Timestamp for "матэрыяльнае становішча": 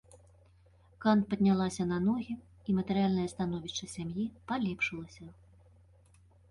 2.79-3.93